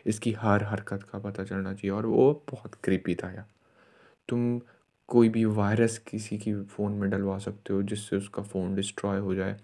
इसकी 0.08 0.32
हर 0.34 0.64
हरकत 0.64 1.04
का 1.04 1.20
पता 1.20 1.44
चलना 1.44 1.74
चाहिए। 1.74 1.92
और 1.92 2.06
वो 2.06 2.32
बहुत 2.52 2.76
क्रीपी 2.84 3.16
था 3.16 3.32
यार। 3.32 3.46
तुम 4.30 4.60
कोई 5.10 5.30
भी 5.30 5.44
वायरस 5.46 5.98
किसी 6.08 6.38
की 6.38 6.54
फ़ोन 6.66 6.92
में 6.92 7.10
डलवा 7.10 7.38
सकते 7.38 7.74
हो, 7.74 7.82
जिससे 7.84 8.16
उसका 8.18 8.44
फ़ोन 8.44 8.76
डिस्ट्रॉय 8.76 9.20
हो 9.20 9.36
जाए। 9.36 9.58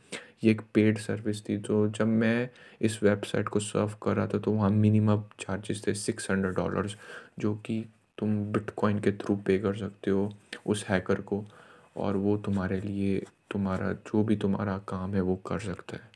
ये 0.43 0.51
एक 0.51 0.62
पेड 0.74 0.98
सर्विस 0.98 1.43
थी 1.50 1.58
तो 1.58 1.88
जब 1.89 2.08
मैं 2.08 2.50
इस 2.81 3.01
वेबसाइट 3.03 3.48
को 3.48 3.60
सर्व 3.60 3.96
कर 4.03 4.15
रहा 4.15 4.27
था 4.27 4.39
तो 4.39 4.51
वहाँ 4.51 4.69
मिनिमम 4.69 5.24
चार्जेस 5.39 5.84
थे 5.88 5.93
सिक्स 5.93 6.29
हंड्रेड 6.31 6.53
डॉलर्स 6.55 6.96
जो 7.39 7.55
कि 7.55 7.84
तुम 8.17 8.38
बिटकॉइन 8.53 9.00
के 9.00 9.12
थ्रू 9.12 9.36
पे 9.36 9.58
कर 9.60 9.75
सकते 9.75 10.12
हो 10.12 10.31
उस 10.65 10.86
हैकर 10.86 11.22
को, 11.22 11.43
और 11.98 12.17
वो 12.17 12.38
तुम्हारे 12.38 12.79
लिए, 12.81 13.19
तुम्हारा, 13.51 13.91
जो 13.91 14.24
भी 14.24 14.36
तुम्हारा 14.36 14.77
काम 14.88 15.13
है, 15.13 15.22
वो 15.22 15.36
कर 15.36 15.60
सकता 15.60 15.98
है। 15.98 16.10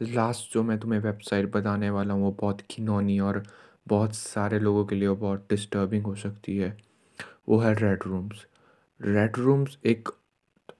लास्ट 0.00 0.52
जो 0.54 0.62
मैं 0.62 0.78
तुम्हें 0.78 1.00
वेबसाइट 1.00 1.50
बताने 1.52 1.90
वाला 1.90 2.14
हूँ, 2.14 2.22
वो 2.22 2.36
बहुत 2.40 2.62
घिनौनी 2.70 3.18
और 3.20 3.42
बहुत 3.88 4.14
सारे 4.14 4.58
लोगों 4.58 4.84
के 4.86 4.94
लिए 4.94 5.08
बहुत 5.08 5.46
डिस्टर्बिंग 5.50 6.04
हो 6.04 6.14
सकती 6.14 6.56
है। 6.58 6.76
वो 7.48 7.58
है 7.58 7.72
रेड 7.74 8.02
रूम्स 8.06 8.44
रेड 9.00 9.36
रूम्स 9.38 9.76
एक 9.86 10.08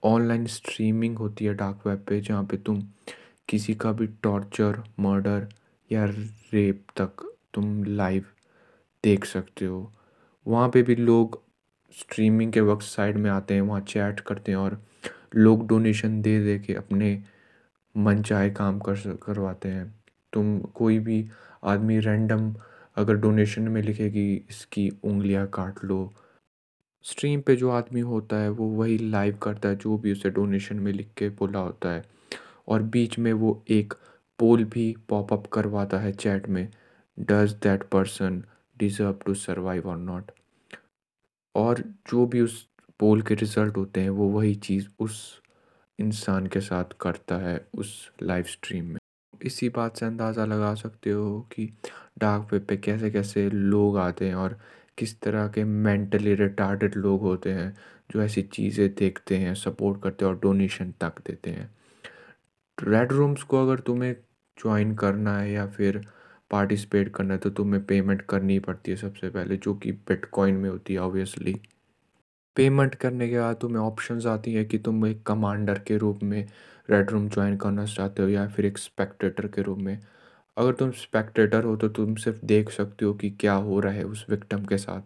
ऑनलाइन 0.05 0.45
स्ट्रीमिंग 0.45 1.17
होती 1.17 1.45
है 1.45 1.53
डार्क 1.53 1.87
वेब 1.87 2.03
पे, 2.09 2.19
जहाँ 2.21 2.43
पे 2.43 2.57
तुम 2.57 2.81
किसी 3.49 3.73
का 3.75 3.91
भी 3.91 4.07
टॉर्चर 4.23 4.83
मर्डर 4.99 5.47
या 5.91 6.05
रेप 6.05 6.85
तक 6.97 7.25
तुम 7.53 7.83
लाइव 7.83 8.25
देख 9.03 9.25
सकते 9.25 9.65
हो। 9.65 9.91
वहाँ 10.45 10.69
पे 10.69 10.81
भी 10.83 10.95
लोग 10.95 11.41
स्ट्रीमिंग 11.93 12.53
के 12.53 12.61
वक्त 12.61 12.83
साइड 12.83 13.17
में 13.17 13.29
आते 13.31 13.53
हैं, 13.53 13.61
वहाँ 13.61 13.81
चैट 13.81 14.19
करते 14.19 14.51
हैं 14.51 14.59
और 14.59 14.81
लोग 15.35 15.67
डोनेशन 15.67 16.21
दे 16.21 16.39
दे 16.43 16.57
के 16.59 16.73
अपने 16.73 17.21
मन 17.95 18.21
चाहे 18.21 18.49
काम 18.51 18.79
कर 18.79 19.17
करवाते 19.23 19.69
हैं। 19.69 19.93
तुम 20.33 20.57
कोई 20.75 20.99
भी 20.99 21.25
आदमी 21.63 21.99
रैंडम 21.99 22.53
अगर 22.97 23.15
डोनेशन 23.15 23.61
में 23.61 23.81
लिखेगी, 23.81 24.33
इसकी 24.49 24.89
उंगलियाँ 25.03 25.47
काट 25.47 25.83
लो 25.83 26.11
स्ट्रीम 27.05 27.41
पे 27.41 27.55
जो 27.55 27.69
आदमी 27.69 27.99
होता 27.99 28.37
है, 28.37 28.49
वो 28.49 28.65
वही 28.69 28.97
लाइव 28.97 29.37
करता 29.37 29.69
है, 29.69 29.75
जो 29.75 29.97
भी 29.97 30.11
उसे 30.11 30.29
डोनेशन 30.29 30.79
में 30.79 30.91
लिख 30.93 31.09
के 31.17 31.29
बोला 31.29 31.59
होता 31.59 31.91
है। 31.91 32.03
और 32.67 32.81
बीच 32.83 33.17
में 33.19 33.31
वो 33.33 33.63
एक 33.69 33.93
पोल 34.39 34.63
भी 34.63 34.95
पॉपअप 35.09 35.47
करवाता 35.47 35.99
है 35.99 36.11
चैट 36.13 36.49
में 36.49 36.67
does 37.17 37.53
that 37.53 37.83
person 37.83 38.43
deserve 38.77 39.13
to 39.25 39.33
survive 39.33 39.87
और 39.89 39.97
नॉट 39.97 40.31
और 41.55 41.79
जो 42.11 42.25
भी 42.25 42.41
उस 42.41 42.67
पोल 42.99 43.21
के 43.21 43.35
रिज़ल्ट 43.35 43.77
होते 43.77 44.01
हैं, 44.01 44.09
वो 44.09 44.27
वही 44.29 44.55
चीज़ 44.55 44.87
उस 44.99 45.41
इंसान 45.99 46.47
के 46.47 46.61
साथ 46.61 46.93
करता 47.01 47.37
है 47.37 47.59
उस 47.73 48.11
लाइव 48.23 48.43
स्ट्रीम 48.43 48.85
में। 48.85 48.97
इसी 49.33 49.69
बात 49.69 49.97
से 49.97 50.05
अंदाज़ा 50.05 50.45
लगा 50.45 50.73
सकते 50.75 51.09
हो 51.09 51.39
कि 51.51 51.65
डार्क 52.19 52.53
वेब 52.53 52.65
पे 52.65 52.77
कैसे 52.77 53.11
कैसे 53.11 53.49
लोग 53.49 53.97
आते 53.97 54.27
हैं 54.27 54.35
और 54.35 54.59
किस 54.99 55.19
तरह 55.21 55.47
के 55.47 55.63
मेंटली 55.63 56.33
रिटार्डेड 56.35 56.95
लोग 56.95 57.21
होते 57.21 57.51
हैं, 57.51 57.73
जो 58.11 58.21
ऐसी 58.21 58.41
चीज़ें 58.41 58.87
देखते 58.93 59.37
हैं 59.37 59.53
सपोर्ट 59.55 60.01
करते 60.03 60.25
हैं 60.25 60.31
और 60.31 60.39
डोनेशन 60.39 60.93
तक 61.01 61.21
देते 61.27 61.49
हैं। 61.49 61.69
रेड 62.77 63.11
रूम्स 63.11 63.43
को 63.43 63.61
अगर 63.61 63.79
तुम्हें 63.79 64.13
ज्वाइन 64.57 64.95
करना 64.95 65.37
है 65.39 65.51
या 65.51 65.65
फिर 65.67 66.01
पार्टिसिपेट 66.51 67.09
करना 67.09 67.33
है 67.33 67.39
तो 67.39 67.49
तुम्हें 67.49 67.83
पेमेंट 67.85 68.21
करनी 68.21 68.59
पड़ती 68.59 68.91
है 68.91 68.97
सबसे 68.97 69.29
पहले, 69.29 69.57
जो 69.57 69.73
कि 69.73 69.91
बिटकॉइन 69.91 70.55
में 70.55 70.69
होती 70.69 70.93
है 70.93 70.99
ऑब्वियसली 70.99 71.55
पेमेंट 72.55 72.95
करने 72.95 73.27
के 73.29 73.39
बाद 73.39 73.55
तुम्हें 73.55 73.81
ऑप्शंस 73.81 74.25
आती 74.25 74.53
है 74.53 74.63
कि 74.65 74.77
तुम 74.77 75.05
एक 75.07 75.21
कमांडर 75.23 75.79
के 75.79 75.97
रूप 75.97 76.23
में 76.23 76.41
रेड 76.89 77.11
रूम 77.11 77.27
ज्वाइन 77.29 77.57
करना 77.57 77.85
चाहते 77.85 78.23
हो 78.23 78.29
या 78.29 78.47
फिर 78.47 78.65
एक 78.65 78.77
स्पेक्टेटर 78.77 79.47
के 79.47 79.61
रूप 79.61 79.77
में। 79.77 79.99
अगर 80.59 80.73
तुम 80.73 80.91
स्पेक्टेटर 80.93 81.63
हो 81.63 81.75
तो 81.75 81.87
तुम 81.89 82.15
सिर्फ़ 82.15 82.45
देख 82.45 82.69
सकते 82.69 83.05
हो 83.05 83.13
कि 83.13 83.29
क्या 83.31 83.53
हो 83.53 83.79
रहा 83.79 83.93
है 83.93 84.03
उस 84.05 84.25
विक्टम 84.29 84.65
के 84.65 84.77
साथ। 84.77 85.01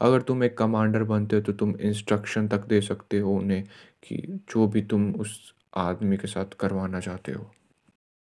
अगर 0.00 0.22
तुम 0.22 0.44
एक 0.44 0.56
कमांडर 0.58 1.02
बनते 1.04 1.36
हो 1.36 1.42
तो 1.42 1.52
तुम 1.54 1.74
इंस्ट्रक्शन 1.80 2.48
तक 2.48 2.66
दे 2.66 2.80
सकते 2.80 3.18
हो 3.18 3.34
उन्हें 3.36 3.62
कि 4.04 4.16
जो 4.52 4.66
भी 4.68 4.82
तुम 4.82 5.10
उस 5.14 5.54
आदमी 5.78 6.16
के 6.16 6.28
साथ 6.28 6.54
करवाना 6.60 7.00
चाहते 7.00 7.32
हो। 7.32 7.50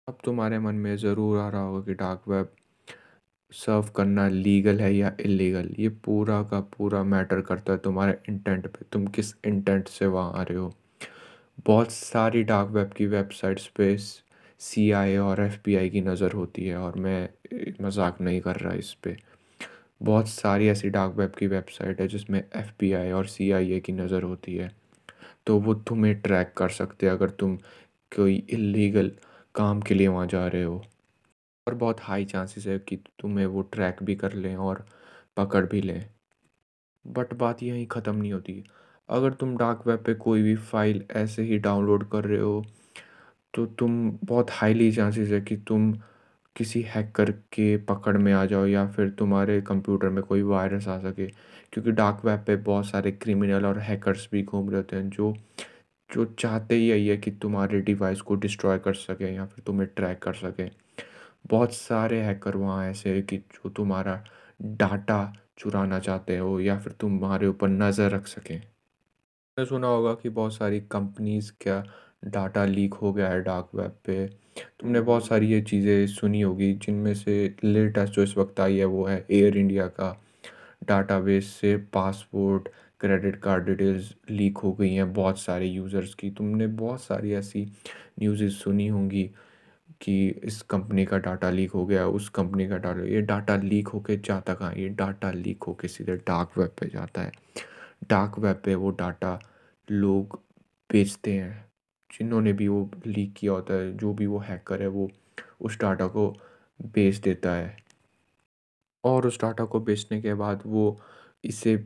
अब 0.08 0.18
तुम्हारे 0.24 0.58
मन 0.58 0.74
में 0.76 0.96
ज़रूर 0.96 1.38
आ 1.38 1.48
रहा 1.48 1.62
होगा 1.62 1.80
कि 1.80 1.94
डार्क 1.94 2.28
वेब 2.28 2.48
सर्व 3.52 3.90
करना 3.96 4.26
लीगल 4.28 4.80
है 4.80 4.92
या 4.94 5.12
इलीगल 5.20 5.68
ये 5.78 5.88
पूरा 6.04 6.42
का 6.42 6.60
पूरा 6.76 7.02
मैटर 7.04 7.40
करता 7.40 7.72
है 7.72 7.78
तुम्हारे 7.78 8.18
इंटेंट 8.28 8.66
पे। 8.66 8.84
तुम 8.92 9.06
किस 9.08 9.34
इंटेंट 9.46 9.88
से 9.88 10.06
वहाँ 10.06 10.32
आ 10.32 10.42
रहे 10.42 10.58
हो? 10.58 10.72
बहुत 11.66 11.92
सारी 11.92 12.42
डार्क 12.44 12.70
वेब 12.70 12.92
की 12.96 13.06
वेबसाइट्स 13.06 13.66
पे 13.76 13.96
सी 14.60 14.90
आई 14.92 15.10
ए 15.12 15.16
और 15.18 15.40
एफ़ 15.40 15.58
बी 15.64 15.74
आई 15.76 15.90
की 15.90 16.00
नज़र 16.00 16.32
होती 16.32 16.64
है 16.66 16.76
और 16.78 16.96
मैं 16.98 17.28
मज़ाक 17.82 18.20
नहीं 18.20 18.40
कर 18.40 18.56
रहा 18.56 18.74
इस 18.74 18.92
पर 19.04 19.16
बहुत 20.02 20.28
सारी 20.28 20.68
ऐसी 20.68 20.90
डार्क 20.90 21.14
वेब 21.16 21.32
की 21.38 21.46
वेबसाइट 21.48 22.00
है 22.00 22.08
जिसमें 22.08 22.40
एफ़ 22.40 22.72
बी 22.80 22.92
आई 22.94 23.10
और 23.12 23.26
सी 23.28 23.50
आई 23.52 23.72
ए 23.72 23.80
की 23.80 23.92
नज़र 23.94 24.22
होती 24.24 24.56
है। 24.56 24.70
तो 25.46 25.58
वो 25.60 25.74
तुम्हें 25.84 26.14
ट्रैक 26.22 26.54
कर 26.56 26.68
सकते 26.70 27.06
हैं 27.06 27.12
अगर 27.12 27.30
तुम 27.32 27.56
कोई 28.12 28.36
इलीगल 28.50 29.12
काम 29.54 29.80
के 29.82 29.94
लिए 29.94 30.08
वहाँ 30.08 30.26
जा 30.28 30.46
रहे 30.48 30.62
हो। 30.64 30.82
और 31.66 31.74
बहुत 31.76 32.00
हाई 32.02 32.24
चांसेस 32.26 32.66
है 32.66 32.78
कि 32.80 32.96
तुम्हें 33.20 33.46
वो 33.48 33.62
ट्रैक 33.72 34.02
भी 34.04 34.16
कर 34.16 34.32
लें 34.34 34.54
और 34.58 34.86
पकड़ 35.36 35.66
भी 35.66 35.82
लें। 35.82 36.04
बट 37.04 37.34
बात 37.36 37.62
यहीं 37.62 37.86
ख़त्म 37.88 38.14
नहीं 38.16 38.32
होती। 38.32 38.62
अगर 39.08 39.32
तुम 39.34 39.56
डार्क 39.58 39.82
वेब 39.86 40.02
पे 40.06 40.14
कोई 40.16 40.42
भी 40.42 40.54
फ़ाइल 40.58 41.04
ऐसे 41.16 41.42
ही 41.44 41.58
डाउनलोड 41.60 42.08
कर 42.10 42.24
रहे 42.24 42.40
हो 42.40 42.64
तो 43.54 43.64
तुम 43.74 44.10
बहुत 44.24 44.50
हाईली 44.52 44.90
चांसेस 44.92 45.30
है 45.30 45.40
कि 45.42 45.56
तुम 45.68 45.92
किसी 46.56 46.80
हैकर 46.88 47.30
के 47.54 47.76
पकड़ 47.86 48.16
में 48.18 48.32
आ 48.32 48.44
जाओ 48.46 48.66
या 48.66 48.86
फिर 48.88 49.10
तुम्हारे 49.18 49.60
कंप्यूटर 49.62 50.08
में 50.10 50.22
कोई 50.24 50.42
वायरस 50.44 50.88
आ 50.88 50.98
सके। 51.00 51.26
क्योंकि 51.72 51.92
डार्क 51.92 52.24
वेब 52.24 52.44
पे 52.46 52.56
बहुत 52.64 52.86
सारे 52.86 53.12
क्रिमिनल 53.14 53.66
और 53.66 53.78
हैकर्स 53.80 54.28
भी 54.32 54.42
घूम 54.44 54.68
रहे 54.70 54.76
होते 54.76 54.96
हैं 54.96 55.08
जो 55.10 55.32
जो 56.10 56.24
चाहते 56.38 56.74
ही 56.74 56.88
यही 56.90 57.06
है 57.08 57.16
कि 57.18 57.30
तुम्हारे 57.32 57.80
डिवाइस 57.82 58.20
को 58.22 58.34
डिस्ट्रॉय 58.36 58.78
कर 58.80 58.94
सके 58.96 59.34
या 59.34 59.46
फिर 59.46 59.64
तुम्हें 59.66 59.88
ट्रैक 59.96 60.18
कर 60.22 60.34
सके। 60.36 60.68
बहुत 61.48 61.74
सारे 61.74 62.20
हैकर 62.22 62.56
वहाँ 62.56 62.86
ऐसे 62.86 63.14
हैं 63.14 63.24
कि 63.26 63.38
जो 63.38 63.70
तुम्हारा 63.70 64.22
डाटा 64.62 65.22
चुराना 65.58 65.98
चाहते 66.00 66.38
हो 66.38 66.58
या 66.60 66.78
फिर 66.80 66.92
तुम्हारे 67.00 67.46
ऊपर 67.46 67.68
नज़र 67.68 68.10
रख 68.10 68.26
सकें। 68.28 68.60
सुना 69.56 69.86
होगा 69.86 70.12
कि 70.14 70.28
बहुत 70.30 70.54
सारी 70.54 70.80
कंपनीज़ 70.90 71.50
का 71.62 71.82
डाटा 72.22 72.64
लीक 72.64 72.94
हो 72.94 73.12
गया 73.12 73.28
है 73.28 73.40
डार्क 73.42 73.68
वेब 73.74 73.96
पे। 74.06 74.26
तुमने 74.80 75.00
बहुत 75.00 75.26
सारी 75.26 75.46
ये 75.46 75.60
चीज़ें 75.62 76.06
सुनी 76.06 76.40
होगी, 76.40 76.72
जिनमें 76.74 77.14
से 77.14 77.54
लेटेस्ट 77.64 78.14
जो 78.14 78.22
इस 78.22 78.36
वक्त 78.38 78.60
आई 78.60 78.78
है 78.78 78.84
वो 78.84 79.04
है 79.06 79.24
एयर 79.30 79.56
इंडिया 79.56 79.86
का। 79.86 80.16
डाटाबेस 80.84 81.46
से 81.50 81.76
passport 81.92 82.68
credit 83.00 83.36
card 83.36 83.64
details 83.66 84.14
leak 84.30 84.58
हो 84.58 84.72
गई 84.72 84.92
हैं 84.94 85.12
बहुत 85.12 85.38
सारे 85.38 85.66
यूज़र्स 85.66 86.14
की। 86.14 86.30
तुमने 86.30 86.66
बहुत 86.66 87.02
सारी 87.02 87.32
ऐसी 87.32 87.64
न्यूज़ 88.20 88.44
सुनी 88.48 88.86
होंगी 88.86 89.30
कि 90.00 90.28
इस 90.44 90.60
कंपनी 90.62 91.04
का 91.04 91.18
डाटा 91.18 91.50
लीक 91.50 91.70
हो 91.70 91.84
गया, 91.86 92.06
उस 92.06 92.28
कंपनी 92.28 92.68
का 92.68 92.76
डाटा, 92.76 93.02
ये 93.04 93.20
डाटा 93.22 93.56
लीक 93.56 93.88
होके 93.88 94.16
जाता 94.16 94.54
कहाँ? 94.54 94.74
ये 94.74 94.88
डाटा 94.88 95.30
लीक 95.30 95.62
होके 95.62 95.88
सीधे 95.88 96.16
डार्क 96.16 96.58
वेब 96.58 96.70
पे 96.80 96.88
जाता 96.88 97.22
है। 97.22 97.32
डार्क 98.10 98.38
वेब 98.38 98.60
पे 98.64 98.74
वो 98.74 98.90
डाटा 98.90 99.38
लोग 99.88 100.40
बेचते 100.90 101.32
हैं। 101.32 101.69
जिन्होंने 102.12 102.52
भी 102.52 102.68
वो 102.68 102.90
लीक 103.06 103.34
किया 103.36 103.52
होता 103.52 103.74
है, 103.74 103.96
जो 103.96 104.14
भी 104.14 104.26
वो 104.26 104.38
हैकर 104.38 104.82
है, 104.82 104.88
वो 104.88 105.10
उस 105.60 105.80
डाटा 105.80 106.06
को 106.06 106.36
बेच 106.82 107.16
देता 107.16 107.54
है। 107.54 107.76
और 109.04 109.26
उस 109.26 109.40
डाटा 109.40 109.64
को 109.64 109.80
बेचने 109.80 110.20
के 110.20 110.34
बाद 110.34 110.62
वो 110.66 111.00
इसे 111.44 111.84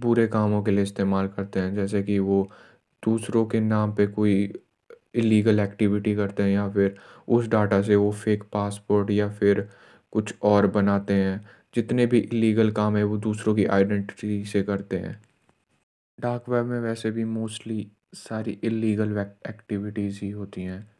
बुरे 0.00 0.26
कामों 0.26 0.62
के 0.62 0.70
लिए 0.70 0.82
इस्तेमाल 0.82 1.28
करते 1.28 1.60
हैं, 1.60 1.74
जैसे 1.74 2.02
कि 2.02 2.18
वो 2.18 2.50
दूसरों 3.04 3.46
के 3.46 3.60
नाम 3.60 3.94
पे 3.94 4.06
कोई 4.06 4.52
इलीगल 5.14 5.60
एक्टिविटी 5.60 6.14
करते 6.14 6.42
हैं 6.42 6.50
या 6.50 6.70
फिर 6.70 6.96
उस 7.28 7.48
डाटा 7.48 7.82
से 7.82 7.96
वो 7.96 8.12
फेक 8.12 8.44
पासपोर्ट 8.52 9.10
या 9.10 9.28
फिर 9.30 9.68
कुछ 10.10 10.34
और 10.42 10.66
बनाते 10.66 11.14
हैं। 11.14 11.48
जितने 11.74 12.06
भी 12.06 12.18
इलीगल 12.18 12.70
काम 12.70 12.96
है, 12.96 13.04
वो 13.04 13.16
दूसरों 13.16 13.54
की 13.54 13.64
आइडेंटिटी 13.64 14.44
से 14.44 14.62
करते 14.62 14.98
हैं। 14.98 15.22
डार्क 16.20 16.48
वेब 16.48 16.66
में 16.66 16.80
वैसे 16.80 17.10
भी 17.10 17.24
मोस्टली 17.24 17.92
सारी 18.12 18.50
इलीगल 18.64 19.18
एक्टिविटीज़ 19.48 20.18
ही 20.22 20.30
होती 20.30 20.62
हैं, 20.62 20.90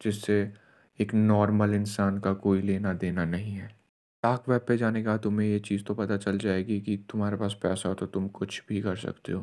जिससे 0.00 0.52
एक 0.98 1.14
नॉर्मल 1.14 1.74
इंसान 1.74 2.18
का 2.18 2.32
कोई 2.34 2.62
लेना 2.62 2.92
देना 2.92 3.24
नहीं 3.24 3.52
है। 3.52 3.68
डार्क 4.22 4.48
वेब 4.48 4.60
पे 4.68 4.76
जाने 4.76 5.02
का 5.04 5.16
तुम्हें 5.16 5.46
ये 5.48 5.58
चीज़ 5.58 5.84
तो 5.84 5.94
पता 5.94 6.16
चल 6.16 6.38
जाएगी 6.38 6.80
कि 6.80 6.96
तुम्हारे 7.10 7.36
पास 7.36 7.54
पैसा 7.62 7.88
हो 7.88 7.94
तो 7.94 8.06
तुम 8.06 8.28
कुछ 8.28 8.62
भी 8.68 8.80
कर 8.80 8.96
सकते 8.96 9.32
हो। 9.32 9.42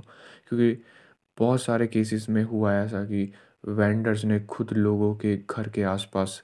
क्योंकि 0.50 0.82
बहुत 1.38 1.62
सारे 1.62 1.88
केसेस 1.88 2.30
में 2.30 2.44
हुआ 2.44 2.74
है 2.74 2.86
ऐसा 2.86 3.04
कि 3.06 3.32
वेंडर्स 3.68 4.26
ने 4.26 4.40
खुद 4.42 4.74
लोगों 4.74 5.16
के 5.16 5.36
घर 5.38 5.70
के 5.70 5.84
आसपास 5.84 6.42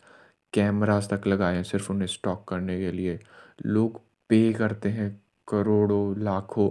कैमरास 0.54 1.10
तक 1.14 1.28
लगाए 1.28 1.56
हैं 1.56 1.64
सिर्फ़ 1.64 1.92
उन्हें 1.92 2.08
स्टॉक 2.08 2.48
करने 2.50 2.78
के 2.80 2.92
लिए। 2.92 3.20
लोग 3.66 4.02
पे 4.30 4.54
करते 4.54 4.90
हैं 4.90 5.12
करोड़ों, 5.48 6.20
लाखों 6.24 6.70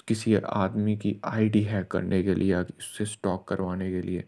किसी 0.00 0.34
आदमी 0.36 0.96
की 0.96 1.20
आईडी 1.24 1.62
हैक 1.62 1.90
करने 1.90 2.22
के 2.22 2.34
लिए 2.34 2.52
या 2.52 2.60
उससे 2.78 3.04
स्टॉक 3.04 3.46
करवाने 3.48 3.90
के 3.90 4.00
लिए, 4.02 4.24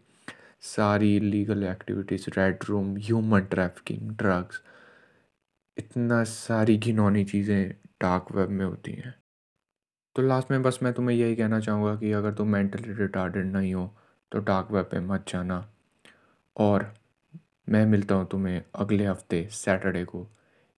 सारी 0.60 1.18
legal 1.20 1.64
activities 1.64 2.28
red 2.38 2.64
room 2.64 2.96
human 2.96 3.40
trafficking 3.40 4.10
drugs 4.12 4.62
इतना 5.76 6.22
सारी 6.24 6.76
घिनौनी 6.76 7.24
चीज़ें 7.24 7.70
डार्क 8.02 8.32
वेब 8.32 8.50
में 8.50 8.64
होती 8.66 8.92
हैं। 8.92 9.14
तो 10.16 10.22
लास्ट 10.22 10.50
में 10.50 10.62
बस 10.62 10.78
मैं 10.82 10.92
तुम्हें 10.92 11.16
यही 11.16 11.36
कहना 11.36 11.60
चाहूँगा 11.60 11.94
कि 11.96 12.12
अगर 12.12 12.34
तुम 12.34 12.48
मेंटली 12.48 12.92
रिटार्डेड 12.94 13.52
नहीं 13.52 13.74
हो 13.74 13.86
तो 14.32 14.38
डार्क 14.40 14.72
वेब 14.72 14.84
पे 14.84 15.00
मत 15.00 15.24
जाना। 15.28 15.68
और 16.56 16.92
मैं 17.68 17.84
मिलता 17.86 18.14
हूँ 18.14 18.26
तुम्हें 18.28 18.62
अगले 18.74 19.06
हफ़्ते 19.06 19.46
सैटरडे 19.52 20.04
को। 20.04 20.26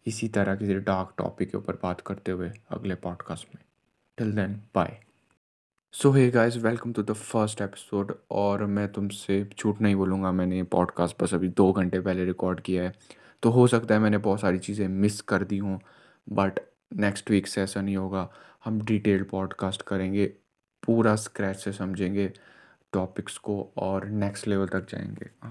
इसी 0.06 0.28
तरह 0.28 0.56
किसी 0.56 0.74
डार्क 0.74 1.14
टॉपिक 1.18 1.50
के 1.50 1.58
ऊपर 1.58 1.78
बात 1.82 2.00
करते 2.00 2.32
हुए 2.32 2.50
अगले 2.70 2.94
पॉडकास्ट 2.94 3.54
में। 3.54 3.62
Till 4.20 4.32
then 4.32 4.54
bye 4.74 4.98
so 5.92 6.10
hey 6.10 6.30
guys 6.30 6.56
welcome 6.56 6.92
to 6.92 7.02
the 7.02 7.12
first 7.12 7.60
episode 7.60 8.12
और 8.30 8.64
मैं 8.66 8.86
तुमसे 8.92 9.48
झूठ 9.58 9.80
नहीं 9.80 9.94
बोलूँगा, 9.96 10.32
मैंने 10.32 10.62
पॉडकास्ट 10.62 11.22
बस 11.22 11.34
अभी 11.34 11.48
दो 11.48 11.72
घंटे 11.72 12.00
पहले 12.00 12.24
रिकॉर्ड 12.24 12.60
किया 12.60 12.82
है। 12.82 12.92
तो 13.42 13.50
हो 13.50 13.66
सकता 13.66 13.94
है 13.94 14.00
मैंने 14.00 14.18
बहुत 14.18 14.40
सारी 14.40 14.58
चीज़ें 14.58 14.86
मिस 14.88 15.20
कर 15.20 15.44
दी 15.44 15.58
हूँ 15.58 15.80
बट 16.28 16.60
नेक्स्ट 16.96 17.30
वीक 17.30 17.46
से 17.46 17.62
ऐसा 17.62 17.82
नहीं 17.82 17.96
होगा। 17.96 18.28
हम 18.64 18.80
डिटेल्ड 18.82 19.28
पॉडकास्ट 19.28 19.82
करेंगे, 19.82 20.26
पूरा 20.82 21.16
स्क्रैच 21.16 21.56
से 21.56 21.72
समझेंगे 21.72 22.32
टॉपिक्स 22.92 23.38
को 23.38 23.72
और 23.76 24.08
नेक्स्ट 24.08 24.48
लेवल 24.48 24.68
तक 24.68 24.90
जाएँगे। 24.90 25.30